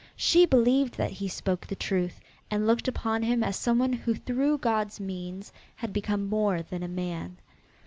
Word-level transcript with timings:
She 0.15 0.47
believed 0.47 0.95
that 0.97 1.11
he 1.11 1.27
spoke 1.27 1.67
the 1.67 1.75
truth, 1.75 2.19
and 2.49 2.65
looked 2.65 2.87
upon 2.87 3.21
him 3.21 3.43
as 3.43 3.55
some 3.55 3.77
one 3.77 3.93
who 3.93 4.15
through 4.15 4.57
God's 4.57 4.99
means 4.99 5.53
had 5.75 5.93
become 5.93 6.25
more 6.27 6.63
than 6.63 6.81
a 6.81 6.87
man. 6.87 7.37